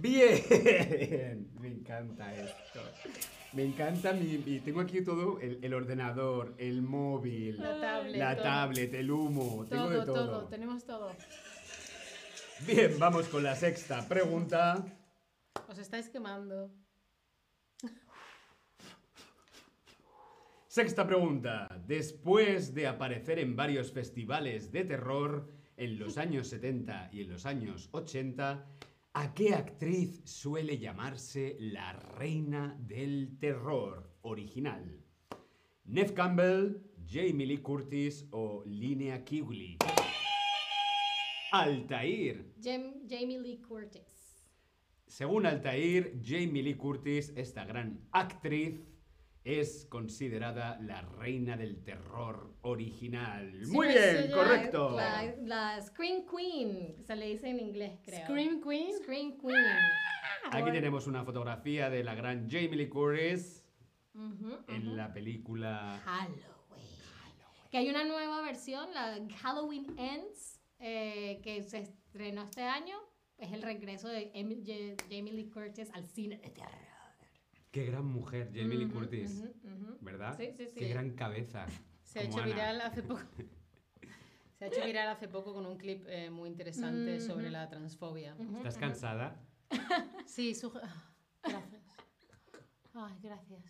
Bien, 0.01 1.49
me 1.61 1.69
encanta 1.69 2.35
esto. 2.35 2.81
Me 3.53 3.65
encanta 3.65 4.13
mi, 4.13 4.39
mi- 4.39 4.61
tengo 4.61 4.81
aquí 4.81 5.03
todo 5.03 5.41
el, 5.41 5.59
el 5.65 5.75
ordenador, 5.75 6.55
el 6.59 6.83
móvil, 6.83 7.59
La 7.59 7.81
tablet. 7.81 8.17
la 8.17 8.37
tablet, 8.37 8.95
el 8.95 9.11
humo, 9.11 9.65
tengo 9.69 9.89
de 9.91 9.97
todo. 10.05 10.15
todo, 10.15 10.49
tenemos 10.49 10.85
todo. 10.85 11.11
Bien, 12.67 12.99
vamos 12.99 13.27
con 13.29 13.43
la 13.43 13.55
sexta 13.57 14.07
pregunta. 14.07 14.85
Os 15.69 15.79
estáis 15.79 16.09
quemando. 16.11 16.71
Sexta 20.69 21.07
pregunta. 21.07 21.69
Después 21.87 22.75
de 22.75 22.87
aparecer 22.87 23.39
en 23.39 23.57
varios 23.57 23.91
festivales 23.93 24.71
de 24.71 24.85
terror 24.85 25.49
en 25.77 25.99
los 25.99 26.19
años 26.19 26.49
70 26.49 27.09
y 27.13 27.23
en 27.23 27.31
los 27.31 27.47
años 27.47 27.89
80, 27.93 28.65
¿a 29.15 29.35
qué 29.35 29.55
actriz 29.55 30.21
suele 30.25 30.79
llamarse 30.79 31.57
la 31.61 31.93
reina 31.93 32.77
del 32.81 33.39
terror 33.39 34.11
original? 34.23 35.05
Neve 35.85 36.15
Campbell, 36.15 36.83
Jamie 37.07 37.47
Lee 37.47 37.59
Curtis 37.63 38.27
o 38.31 38.63
Linnea 38.67 39.25
Quigley. 39.25 39.79
Altair. 41.53 42.53
Jam- 42.63 43.07
Jamie 43.09 43.39
Lee 43.41 43.61
Curtis. 43.63 44.45
Según 45.07 45.47
Altair, 45.47 46.21
Jamie 46.23 46.63
Lee 46.63 46.75
Curtis, 46.77 47.33
esta 47.37 47.65
gran 47.65 48.07
actriz, 48.13 48.79
es 49.49 49.87
considerada 49.87 50.79
la 50.83 51.01
reina 51.01 51.57
del 51.57 51.83
terror 51.83 52.55
original. 52.61 53.51
Sí, 53.65 53.71
Muy 53.73 53.89
eso 53.89 54.19
bien, 54.19 54.31
correcto. 54.33 54.91
La, 54.95 55.35
la 55.41 55.81
Scream 55.81 56.27
Queen, 56.27 57.03
se 57.03 57.17
le 57.17 57.29
dice 57.29 57.49
en 57.49 57.59
inglés, 57.59 57.99
creo. 58.05 58.27
Scream 58.27 58.61
Queen. 58.61 58.93
Scream 59.03 59.39
Queen. 59.39 59.65
Aquí 60.53 60.71
tenemos 60.71 61.07
una 61.07 61.25
fotografía 61.25 61.89
de 61.89 62.05
la 62.05 62.15
gran 62.15 62.51
Jamie 62.51 62.77
Lee 62.77 62.89
Curtis 62.91 63.65
Ujú, 64.15 64.59
en 64.69 64.89
ujú. 64.89 64.97
la 64.97 65.13
película 65.15 65.99
Halloween. 66.05 66.43
Que 67.71 67.79
hay 67.79 67.89
una 67.89 68.05
nueva 68.05 68.43
versión, 68.43 68.93
la 68.93 69.19
Halloween 69.41 69.87
Ends, 69.99 70.61
eh, 70.79 71.41
que 71.43 71.63
se 71.63 71.79
estrenó 71.79 72.43
este 72.43 72.63
año. 72.65 72.99
Es 73.39 73.53
el 73.53 73.63
regreso 73.63 74.09
de 74.09 74.31
Jamie 74.35 75.33
Lee 75.33 75.49
Curtis 75.49 75.89
al 75.95 76.05
cine 76.07 76.37
de 76.37 76.51
terror. 76.51 76.88
Qué 77.79 77.85
gran 77.85 78.07
mujer, 78.07 78.51
Jamie 78.53 78.77
Lee 78.77 78.89
Curtis. 78.89 79.45
¿verdad? 80.01 80.37
Sí, 80.37 80.51
sí, 80.51 80.67
sí. 80.67 80.75
Qué 80.81 80.89
gran 80.89 81.13
cabeza. 81.13 81.65
Se 82.03 82.19
ha 82.19 82.23
hecho 82.25 82.39
Ana. 82.39 82.47
viral 82.47 82.81
hace 82.81 83.05
poco. 83.05 83.23
Se 84.59 84.65
ha 84.65 84.67
hecho 84.67 84.85
viral 84.85 85.09
hace 85.11 85.29
poco 85.29 85.55
con 85.55 85.65
un 85.65 85.77
clip 85.79 86.05
eh, 86.09 86.29
muy 86.29 86.49
interesante 86.49 87.21
sobre 87.21 87.51
la 87.51 87.69
transfobia. 87.69 88.37
¿Estás 88.57 88.79
cansada? 88.79 89.41
Sí, 90.27 90.57
su... 90.57 90.73
ah, 90.83 91.13
Gracias. 91.45 91.85
Ay, 92.95 93.15
gracias. 93.23 93.63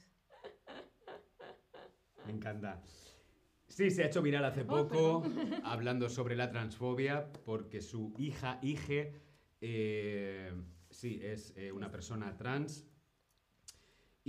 Me 2.25 2.33
encanta. 2.33 2.81
Sí, 3.67 3.91
se 3.91 4.05
ha 4.05 4.07
hecho 4.07 4.23
viral 4.23 4.47
hace 4.47 4.65
poco 4.65 5.23
hablando 5.65 6.09
sobre 6.09 6.35
la 6.35 6.49
transfobia 6.49 7.31
porque 7.45 7.83
su 7.83 8.15
hija, 8.17 8.59
hije, 8.63 9.21
eh, 9.61 10.51
sí, 10.89 11.21
es 11.23 11.53
eh, 11.59 11.73
una 11.73 11.91
persona 11.91 12.35
trans. 12.39 12.88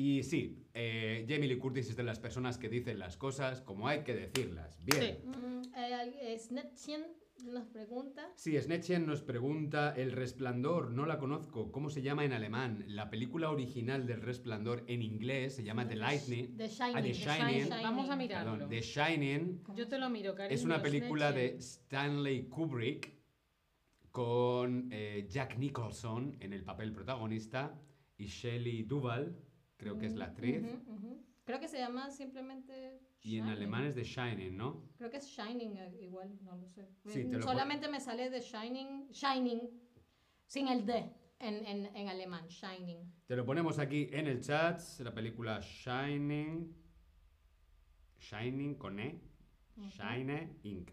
Y 0.02 0.24
sí, 0.24 0.66
eh, 0.74 1.26
Jamie 1.28 1.50
Lee 1.50 1.58
Curtis 1.58 1.90
es 1.90 1.98
de 1.98 2.04
las 2.04 2.20
personas 2.22 2.58
que 2.58 2.70
dicen 2.70 3.00
las 3.00 3.18
cosas 3.18 3.60
como 3.60 3.90
hay 3.90 4.06
que 4.06 4.14
decirlas. 4.16 4.80
Bien. 4.86 5.18
Sí. 5.22 5.28
Mm, 5.28 5.76
eh, 5.76 5.94
al- 5.94 6.14
eh, 6.22 6.40
Snetchen 6.40 7.02
nos 7.44 7.68
pregunta. 7.68 8.32
Sí, 8.36 8.58
Snetchen 8.58 9.06
nos 9.06 9.22
pregunta, 9.22 9.94
El 9.98 10.14
Resplandor, 10.14 10.92
no 10.92 11.06
la 11.06 11.20
conozco, 11.20 11.70
¿cómo 11.74 11.90
se 11.90 12.02
llama 12.02 12.24
en 12.24 12.32
alemán? 12.32 12.86
La 12.88 13.10
película 13.10 13.52
original 13.52 14.08
del 14.08 14.22
Resplandor 14.22 14.86
en 14.88 15.02
inglés 15.02 15.58
se 15.58 15.66
llama 15.66 15.86
The 15.86 15.98
Lightning. 15.98 16.56
The 16.56 16.70
Shining. 16.70 16.96
Ah, 16.96 17.02
The 17.02 17.14
Shining. 17.14 17.70
Vamos 17.84 18.10
a 18.10 18.16
mirarlo. 18.16 18.52
Perdón, 18.54 18.70
The 18.70 18.82
Shining 18.82 19.64
Yo 19.76 19.86
te 19.90 19.98
lo 20.00 20.10
miro, 20.10 20.34
cariño. 20.34 20.56
es 20.56 20.64
una 20.64 20.82
película 20.82 21.34
de 21.34 21.58
Stanley 21.58 22.48
Kubrick 22.48 23.18
con 24.12 24.88
eh, 24.94 25.28
Jack 25.30 25.58
Nicholson 25.58 26.38
en 26.40 26.54
el 26.54 26.64
papel 26.64 26.94
protagonista 26.94 27.78
y 28.18 28.28
Shelley 28.28 28.84
Duvall, 28.84 29.36
creo 29.80 29.98
que 29.98 30.06
es 30.08 30.16
la 30.16 30.26
actriz. 30.26 30.62
Ujú, 30.62 30.94
ujú. 30.94 31.26
Creo 31.46 31.60
que 31.60 31.68
se 31.68 31.80
llama 31.80 32.12
simplemente. 32.12 33.00
Y 33.22 33.38
en 33.38 33.46
alemán 33.46 33.86
es 33.86 33.96
The 33.96 34.04
Shining, 34.04 34.56
¿no? 34.56 34.90
Creo 34.98 35.10
que 35.10 35.18
es 35.18 35.28
Shining 35.28 35.78
eh, 35.78 35.98
igual, 36.02 36.38
no 36.44 36.56
lo 36.56 36.68
sé. 36.68 36.88
Sí, 37.06 37.26
te 37.26 37.38
Mm, 37.38 37.40
lo 37.40 37.42
Solamente 37.42 37.88
me 37.90 38.00
sale 38.00 38.30
de 38.30 38.42
Shining, 38.42 39.10
Shining, 39.12 39.62
sin 40.46 40.68
el 40.68 40.86
D 40.86 41.12
en, 41.40 41.66
en, 41.66 41.96
en 41.96 42.08
alemán, 42.08 42.48
Shining. 42.48 43.12
Te 43.26 43.36
lo 43.36 43.46
ponemos 43.46 43.80
aquí 43.80 44.10
en 44.12 44.28
el 44.28 44.42
chat, 44.42 44.82
la 45.00 45.14
película 45.14 45.60
Shining. 45.62 46.76
Shining 48.20 48.76
con 48.76 49.00
E. 49.00 49.22
Ujú. 49.78 49.90
Shine 49.90 50.60
Inc. 50.64 50.92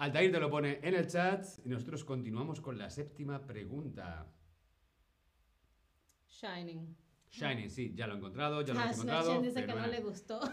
Altair 0.00 0.32
te 0.32 0.40
lo 0.40 0.48
pone 0.48 0.80
en 0.82 0.94
el 0.94 1.06
chat 1.06 1.44
y 1.62 1.68
nosotros 1.68 2.04
continuamos 2.04 2.58
con 2.62 2.78
la 2.78 2.88
séptima 2.88 3.44
pregunta. 3.46 4.26
Shining. 6.26 6.96
Shining, 7.30 7.68
sí, 7.68 7.92
ya 7.94 8.06
lo 8.06 8.14
he 8.14 8.16
encontrado, 8.16 8.62
ya 8.62 8.72
lo 8.72 8.80
Ah, 8.80 8.84
hemos 8.84 8.94
encontrado. 8.96 9.42
Dice 9.42 9.66
que 9.66 9.74
no 9.74 9.86
le 9.86 10.00
gustó. 10.00 10.40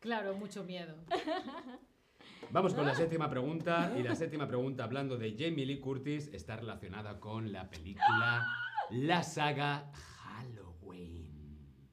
Claro, 0.00 0.32
mucho 0.34 0.62
miedo. 0.62 0.94
Vamos 2.52 2.72
con 2.72 2.86
la 2.86 2.94
séptima 2.94 3.28
pregunta. 3.28 3.92
Y 3.98 4.02
la 4.04 4.14
séptima 4.14 4.46
pregunta, 4.46 4.84
hablando 4.84 5.16
de 5.16 5.36
Jamie 5.36 5.66
Lee 5.66 5.80
Curtis, 5.80 6.28
está 6.32 6.54
relacionada 6.56 7.18
con 7.18 7.50
la 7.52 7.68
película, 7.68 8.46
la 8.90 9.22
saga 9.24 9.90
Halloween. 10.22 11.88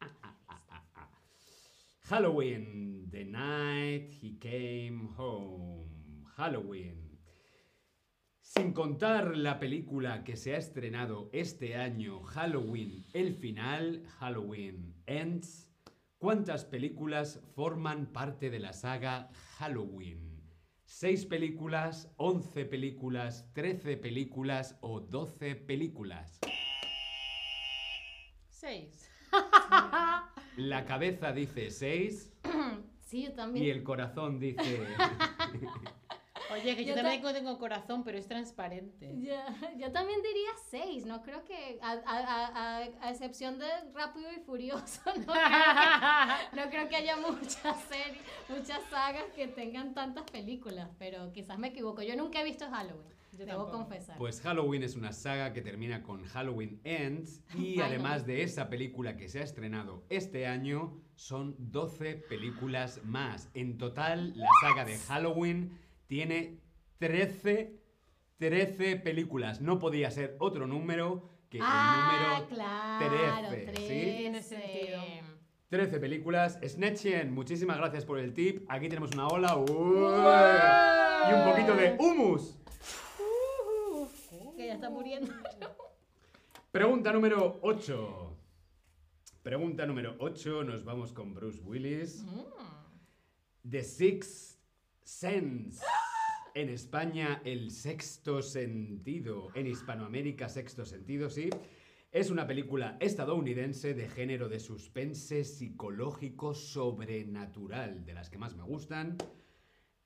Ah, 0.00 0.08
ah, 0.22 0.36
ah, 0.48 0.62
ah, 0.68 0.84
ah. 0.96 1.08
Halloween, 2.10 3.08
The 3.12 3.24
Night 3.24 4.10
He 4.20 4.36
Came 4.40 5.10
Home. 5.16 5.86
Halloween. 6.36 7.20
Sin 8.40 8.72
contar 8.72 9.36
la 9.36 9.60
película 9.60 10.24
que 10.24 10.34
se 10.34 10.56
ha 10.56 10.58
estrenado 10.58 11.30
este 11.32 11.76
año, 11.76 12.24
Halloween, 12.24 13.06
el 13.12 13.36
final, 13.36 14.02
Halloween 14.18 14.92
Ends, 15.06 15.70
¿cuántas 16.18 16.64
películas 16.64 17.38
forman 17.54 18.06
parte 18.06 18.50
de 18.50 18.58
la 18.58 18.72
saga 18.72 19.30
Halloween? 19.58 20.42
¿Seis 20.82 21.24
películas, 21.24 22.12
once 22.16 22.64
películas, 22.64 23.48
trece 23.52 23.96
películas 23.96 24.76
o 24.80 24.98
doce 24.98 25.54
películas? 25.54 26.40
Seis. 28.48 29.09
La 30.56 30.84
cabeza 30.84 31.32
dice 31.32 31.70
seis 31.70 32.32
Sí, 33.00 33.24
yo 33.24 33.30
y 33.30 33.32
también. 33.34 33.70
el 33.76 33.82
corazón 33.82 34.38
dice... 34.38 34.86
Oye, 36.52 36.74
que 36.74 36.84
yo, 36.84 36.94
Yo 36.96 37.02
también 37.02 37.22
tengo 37.22 37.58
corazón, 37.58 38.02
pero 38.02 38.18
es 38.18 38.26
transparente. 38.26 39.14
Ya, 39.20 39.46
yo 39.78 39.92
también 39.92 40.20
diría 40.20 40.50
seis, 40.68 41.06
no 41.06 41.22
creo 41.22 41.44
que, 41.44 41.78
a, 41.80 41.92
a- 41.92 41.96
a- 42.18 42.46
a- 42.46 42.88
a 43.02 43.10
excepción 43.10 43.58
de 43.60 43.66
Rápido 43.94 44.32
y 44.32 44.40
Furioso, 44.40 45.00
no 45.06 45.26
creo 45.26 45.26
que, 45.32 46.56
no 46.56 46.70
creo 46.70 46.88
que 46.88 46.96
haya 46.96 47.16
muchas 47.18 47.80
series, 47.88 48.18
muchas 48.48 48.80
sagas 48.90 49.24
que 49.36 49.46
tengan 49.46 49.94
tantas 49.94 50.24
películas, 50.30 50.88
pero 50.98 51.32
quizás 51.32 51.56
me 51.56 51.68
equivoco. 51.68 52.02
Yo 52.02 52.16
nunca 52.16 52.40
he 52.40 52.44
visto 52.44 52.68
Halloween, 52.68 53.14
Yo 53.40 53.46
debo 53.46 53.64
tampoco. 53.64 53.84
confesar. 53.84 54.18
Pues 54.18 54.42
Halloween 54.42 54.82
es 54.82 54.96
una 54.96 55.14
saga 55.14 55.54
que 55.54 55.62
termina 55.62 56.02
con 56.02 56.24
Halloween 56.26 56.78
Ends 56.84 57.42
y 57.54 57.80
además 57.80 58.26
de 58.26 58.42
esa 58.42 58.68
película 58.68 59.16
que 59.16 59.30
se 59.30 59.40
ha 59.40 59.42
estrenado 59.42 60.04
este 60.10 60.46
año, 60.46 61.00
son 61.14 61.56
12 61.58 62.16
películas 62.16 63.00
más. 63.02 63.48
En 63.54 63.78
total, 63.78 64.34
la 64.36 64.46
saga 64.60 64.84
de 64.84 64.98
Halloween 64.98 65.78
tiene 66.06 66.58
13, 66.98 67.80
13 68.36 68.96
películas. 68.96 69.62
No 69.62 69.78
podía 69.78 70.10
ser 70.10 70.36
otro 70.38 70.66
número 70.66 71.30
que 71.48 71.60
ah, 71.62 72.36
el 72.36 72.44
número 72.44 72.48
claro, 72.50 73.48
13, 73.48 73.66
¿sí? 73.68 73.72
13. 73.72 74.16
Tiene 74.18 74.42
sentido. 74.42 75.00
13 75.70 75.98
películas. 75.98 76.58
Snatchen, 76.62 77.32
muchísimas 77.32 77.78
gracias 77.78 78.04
por 78.04 78.18
el 78.18 78.34
tip. 78.34 78.66
Aquí 78.68 78.90
tenemos 78.90 79.12
una 79.12 79.28
ola. 79.28 79.56
¡Uy! 79.56 81.30
Y 81.30 81.32
un 81.32 81.50
poquito 81.50 81.74
de 81.74 81.96
humus. 81.98 82.59
Está 84.80 84.88
muriendo. 84.88 85.30
Pregunta 86.72 87.12
número 87.12 87.58
8. 87.60 88.36
Pregunta 89.42 89.84
número 89.84 90.16
8. 90.18 90.64
Nos 90.64 90.84
vamos 90.84 91.12
con 91.12 91.34
Bruce 91.34 91.60
Willis. 91.62 92.24
The 93.68 93.84
Sixth 93.84 94.58
Sense. 95.02 95.84
En 96.54 96.70
España, 96.70 97.42
el 97.44 97.70
sexto 97.70 98.40
sentido. 98.40 99.48
En 99.54 99.66
Hispanoamérica, 99.66 100.48
sexto 100.48 100.86
sentido, 100.86 101.28
sí. 101.28 101.50
Es 102.10 102.30
una 102.30 102.46
película 102.46 102.96
estadounidense 103.00 103.92
de 103.92 104.08
género 104.08 104.48
de 104.48 104.60
suspense 104.60 105.44
psicológico 105.44 106.54
sobrenatural, 106.54 108.06
de 108.06 108.14
las 108.14 108.30
que 108.30 108.38
más 108.38 108.56
me 108.56 108.62
gustan. 108.62 109.18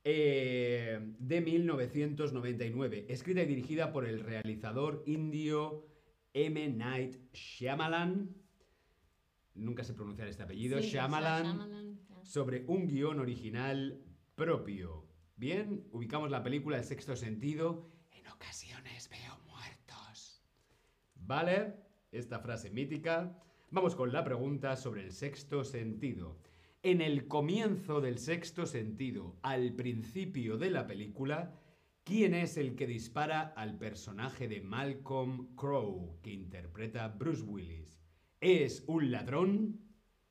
Eh, 0.07 1.01
de 1.19 1.41
1999, 1.41 3.07
escrita 3.09 3.43
y 3.43 3.47
dirigida 3.47 3.91
por 3.91 4.07
el 4.07 4.21
realizador 4.21 5.03
indio 5.07 5.87
M. 6.35 6.69
Night 6.69 7.17
Shyamalan. 7.33 8.35
Nunca 9.55 9.83
sé 9.83 9.95
pronunciar 9.95 10.29
este 10.29 10.43
apellido. 10.43 10.79
Sí, 10.81 10.91
Shyamalan 10.91 11.45
Shyamalan, 11.45 11.99
ya. 12.09 12.25
sobre 12.25 12.65
un 12.67 12.87
guion 12.87 13.19
original 13.19 14.03
propio. 14.35 15.09
Bien, 15.37 15.87
ubicamos 15.93 16.31
la 16.31 16.43
película 16.43 16.77
El 16.77 16.85
sexto 16.85 17.17
sentido. 17.17 17.91
En 18.13 18.27
ocasiones 18.29 19.09
veo 19.09 19.39
muertos. 19.47 20.43
¿Vale? 21.15 21.77
Esta 22.13 22.41
frase 22.41 22.71
mítica. 22.71 23.39
Vamos 23.71 23.97
con 23.97 24.13
la 24.13 24.23
pregunta 24.23 24.77
sobre 24.77 25.03
el 25.03 25.13
sexto 25.13 25.65
sentido. 25.65 26.39
En 26.85 27.01
el 27.01 27.29
comienzo 27.29 28.03
del 28.03 28.19
sexto 28.19 28.67
sentido, 28.67 29.39
al 29.41 29.73
principio 29.73 30.59
de 30.59 30.71
la 30.71 30.87
película, 30.87 31.59
¿quién 32.05 32.35
es 32.35 32.59
el 32.59 32.77
que 32.77 32.87
dispara 32.87 33.41
al 33.57 33.79
personaje 33.79 34.49
de 34.49 34.61
Malcolm 34.61 35.57
Crowe 35.57 36.21
que 36.21 36.31
interpreta 36.31 37.09
Bruce 37.09 37.43
Willis? 37.43 37.99
¿Es 38.43 38.85
un 38.87 39.11
ladrón? 39.11 39.81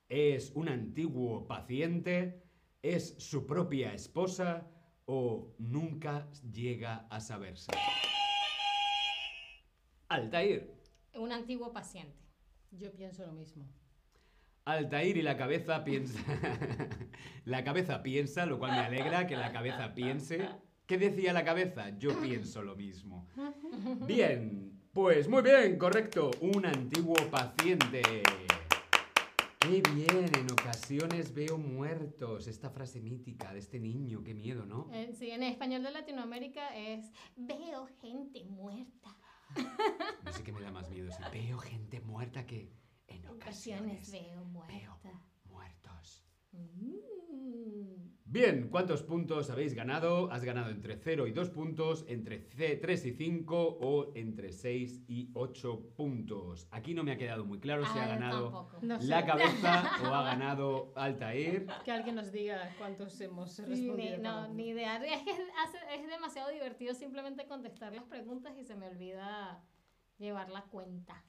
¿Es 0.10 0.52
un 0.54 0.70
antiguo 0.70 1.48
paciente? 1.48 2.44
¿Es 2.84 3.16
su 3.18 3.48
propia 3.48 3.96
esposa? 3.96 4.70
¿O 5.06 5.56
nunca 5.58 6.30
llega 6.52 7.08
a 7.10 7.20
saberse? 7.20 7.72
Altair. 10.08 10.72
un 11.16 11.32
antiguo 11.32 11.74
paciente. 11.74 12.22
Yo 12.70 12.94
pienso 12.94 13.26
lo 13.26 13.32
mismo. 13.32 13.66
Altair 14.66 15.18
y 15.18 15.22
la 15.22 15.36
cabeza 15.36 15.84
piensa. 15.84 16.20
la 17.46 17.64
cabeza 17.64 18.02
piensa, 18.02 18.46
lo 18.46 18.60
cual 18.60 18.72
me 18.72 18.80
alegra 18.80 19.28
que 19.28 19.36
la 19.36 19.52
cabeza 19.52 19.94
piense. 19.94 20.48
¿Qué 20.86 20.98
decía 20.98 21.34
la 21.34 21.44
cabeza? 21.44 21.98
Yo 21.98 22.20
pienso 22.22 22.62
lo 22.62 22.76
mismo. 22.76 23.28
Bien, 24.06 24.80
pues 24.94 25.28
muy 25.28 25.42
bien, 25.42 25.78
correcto. 25.78 26.32
Un 26.42 26.66
antiguo 26.66 27.16
paciente. 27.30 28.02
Qué 29.60 29.82
bien, 29.94 30.30
en 30.38 30.52
ocasiones 30.52 31.34
veo 31.34 31.58
muertos. 31.58 32.48
Esta 32.48 32.70
frase 32.70 33.02
mítica 33.02 33.54
de 33.54 33.60
este 33.60 33.80
niño, 33.80 34.24
qué 34.24 34.34
miedo, 34.34 34.66
¿no? 34.66 34.90
Eh, 34.94 35.14
sí, 35.14 35.32
en 35.32 35.44
español 35.44 35.84
de 35.84 35.92
Latinoamérica 35.92 36.76
es 36.76 37.12
veo 37.36 37.88
gente 38.02 38.44
muerta. 38.46 39.16
No 40.26 40.34
sé 40.34 40.44
qué 40.44 40.52
me 40.52 40.62
da 40.62 40.72
más 40.72 40.90
miedo, 40.90 41.12
si 41.12 41.22
veo 41.32 41.58
gente 41.60 42.02
muerta 42.02 42.46
que 42.46 42.72
en 43.24 43.30
ocasiones 43.32 44.08
ocasiones 44.08 44.12
veo 44.12 44.24
veo 44.34 44.46
muerta. 44.46 45.22
muertos. 45.46 46.26
Mm. 46.52 48.14
Bien, 48.26 48.70
¿cuántos 48.70 49.04
puntos 49.04 49.50
habéis 49.52 49.76
ganado? 49.76 50.32
Has 50.32 50.44
ganado 50.44 50.72
entre 50.72 50.96
0 50.98 51.28
y 51.28 51.34
2 51.34 51.50
puntos, 51.52 52.04
entre 52.08 52.40
C- 52.50 52.78
3 52.78 53.06
y 53.06 53.12
5 53.12 53.78
o 53.80 54.12
entre 54.16 54.52
6 54.52 55.04
y 55.08 55.30
8 55.36 55.92
puntos. 55.96 56.68
Aquí 56.72 56.96
no 56.96 57.04
me 57.04 57.12
ha 57.12 57.18
quedado 57.18 57.46
muy 57.46 57.60
claro 57.60 57.86
si 57.86 58.00
Ah, 58.00 58.04
ha 58.04 58.08
ganado. 58.08 58.70
No 58.82 59.00
sé. 59.00 59.08
la 59.08 59.26
cabeza 59.26 59.84
o 60.12 60.16
ha 60.16 60.24
ganado 60.24 60.94
Altair. 60.96 61.68
Que 61.86 61.92
alguien 61.92 62.16
nos 62.16 62.32
diga 62.32 62.74
cuántos 62.80 63.20
hemos 63.22 63.56
respondido. 63.60 64.18
ni, 64.18 64.24
no, 64.24 64.48
ni 64.48 64.70
idea. 64.70 64.98
Es 65.04 65.22
que 65.24 65.32
es 65.32 66.08
demasiado 66.08 66.50
divertido 66.50 66.96
simplemente 66.96 67.46
contestar 67.46 67.94
las 67.94 68.06
preguntas 68.06 68.58
y 68.58 68.64
se 68.64 68.74
me 68.76 68.88
olvida 68.88 69.64
llevar 70.18 70.50
la 70.50 70.64
cuenta. 70.64 71.24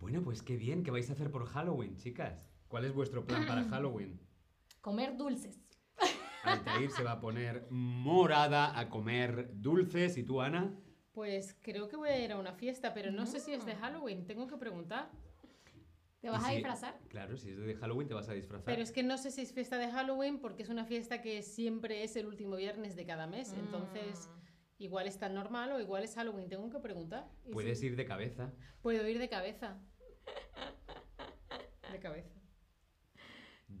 Bueno, 0.00 0.22
pues 0.22 0.42
qué 0.42 0.56
bien, 0.56 0.82
¿qué 0.82 0.90
vais 0.90 1.08
a 1.10 1.12
hacer 1.12 1.30
por 1.30 1.46
Halloween, 1.46 1.96
chicas? 1.96 2.48
¿Cuál 2.68 2.84
es 2.84 2.92
vuestro 2.92 3.24
plan 3.24 3.46
para 3.46 3.64
Halloween? 3.70 4.20
Comer 4.80 5.16
dulces. 5.16 5.60
Altair 6.44 6.90
se 6.90 7.02
va 7.02 7.12
a 7.12 7.20
poner 7.20 7.66
morada 7.70 8.78
a 8.78 8.88
comer 8.88 9.50
dulces. 9.54 10.16
¿Y 10.16 10.22
tú, 10.22 10.40
Ana? 10.40 10.72
Pues 11.12 11.56
creo 11.62 11.88
que 11.88 11.96
voy 11.96 12.10
a 12.10 12.24
ir 12.24 12.30
a 12.32 12.38
una 12.38 12.52
fiesta, 12.52 12.94
pero 12.94 13.10
no 13.10 13.26
sé 13.26 13.40
si 13.40 13.52
es 13.52 13.66
de 13.66 13.74
Halloween. 13.74 14.24
Tengo 14.24 14.46
que 14.46 14.56
preguntar. 14.56 15.10
¿Te 16.20 16.30
vas 16.30 16.42
¿Y 16.44 16.46
a 16.46 16.54
disfrazar? 16.54 16.98
Claro, 17.08 17.36
si 17.36 17.50
es 17.50 17.58
de 17.58 17.74
Halloween 17.76 18.08
te 18.08 18.14
vas 18.14 18.28
a 18.28 18.32
disfrazar. 18.34 18.64
Pero 18.66 18.82
es 18.82 18.92
que 18.92 19.02
no 19.02 19.18
sé 19.18 19.30
si 19.30 19.40
es 19.40 19.52
fiesta 19.52 19.78
de 19.78 19.90
Halloween 19.90 20.38
porque 20.40 20.62
es 20.62 20.68
una 20.68 20.84
fiesta 20.84 21.20
que 21.22 21.42
siempre 21.42 22.02
es 22.04 22.16
el 22.16 22.26
último 22.26 22.56
viernes 22.56 22.94
de 22.96 23.04
cada 23.04 23.26
mes. 23.26 23.52
Entonces, 23.52 24.28
Mm. 24.28 24.47
Igual 24.78 25.06
es 25.06 25.18
tan 25.18 25.34
normal 25.34 25.72
o 25.72 25.80
igual 25.80 26.04
es 26.04 26.14
Halloween. 26.14 26.48
Tengo 26.48 26.70
que 26.70 26.78
preguntar. 26.78 27.28
Puedes 27.52 27.82
ir 27.82 27.96
de 27.96 28.04
cabeza. 28.04 28.52
Puedo 28.82 29.06
ir 29.08 29.18
de 29.18 29.28
cabeza. 29.28 29.78
De 31.92 31.98
cabeza. 32.00 32.34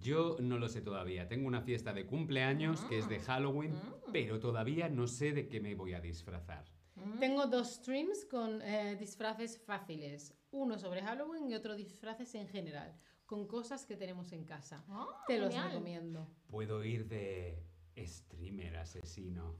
Yo 0.00 0.36
no 0.40 0.58
lo 0.58 0.68
sé 0.68 0.80
todavía. 0.80 1.28
Tengo 1.28 1.48
una 1.48 1.62
fiesta 1.62 1.92
de 1.92 2.06
cumpleaños 2.06 2.80
que 2.84 2.98
es 2.98 3.08
de 3.08 3.18
Halloween, 3.20 3.72
Mm. 3.72 4.12
pero 4.12 4.38
todavía 4.38 4.88
no 4.88 5.06
sé 5.06 5.32
de 5.32 5.48
qué 5.48 5.60
me 5.60 5.74
voy 5.74 5.94
a 5.94 6.00
disfrazar. 6.00 6.64
Mm. 6.94 7.18
Tengo 7.18 7.46
dos 7.46 7.74
streams 7.76 8.24
con 8.26 8.60
eh, 8.62 8.96
disfraces 8.96 9.58
fáciles. 9.58 10.34
Uno 10.50 10.78
sobre 10.78 11.02
Halloween 11.02 11.50
y 11.50 11.54
otro 11.54 11.74
disfraces 11.74 12.34
en 12.34 12.48
general. 12.48 12.98
Con 13.26 13.46
cosas 13.46 13.84
que 13.86 13.96
tenemos 13.96 14.32
en 14.32 14.44
casa. 14.44 14.84
Ah, 14.88 15.24
Te 15.26 15.38
los 15.38 15.50
genial. 15.50 15.70
recomiendo. 15.70 16.30
Puedo 16.48 16.82
ir 16.84 17.06
de 17.08 17.62
streamer 18.06 18.76
asesino. 18.76 19.56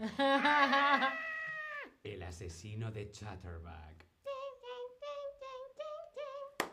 El 2.02 2.22
asesino 2.22 2.90
de 2.90 3.10
Chatterback. 3.10 4.06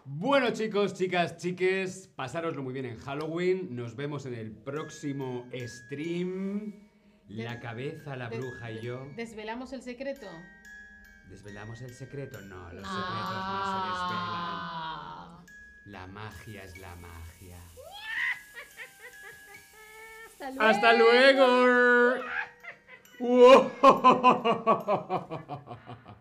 Bueno 0.07 0.51
chicos, 0.51 0.93
chicas, 0.93 1.35
chiques, 1.37 2.07
pasároslo 2.15 2.61
muy 2.61 2.73
bien 2.73 2.85
en 2.85 2.99
Halloween. 2.99 3.75
Nos 3.75 3.95
vemos 3.95 4.27
en 4.27 4.35
el 4.35 4.51
próximo 4.51 5.49
stream. 5.65 6.89
La 7.27 7.59
cabeza, 7.59 8.15
la 8.15 8.29
bruja 8.29 8.69
y 8.71 8.81
yo. 8.81 9.07
¿Desvelamos 9.15 9.73
el 9.73 9.81
secreto? 9.81 10.27
¿Desvelamos 11.27 11.81
el 11.81 11.89
secreto? 11.91 12.39
No, 12.41 12.65
los 12.71 12.87
secretos 12.87 12.87
Ah. 12.87 14.11
no 15.41 15.41
se 15.41 15.49
desvelan. 15.49 15.91
La 15.91 16.05
magia 16.07 16.63
es 16.63 16.77
la 16.77 16.95
magia. 16.97 17.57
Hasta 20.45 20.51
luego. 20.51 20.69
¡Hasta 20.69 20.93
luego! 20.93 22.23
¡Wow! 23.19 23.71